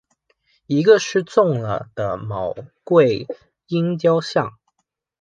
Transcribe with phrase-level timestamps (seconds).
[0.65, 3.27] 一个失纵了的昴贵
[3.67, 4.57] 鹰雕像。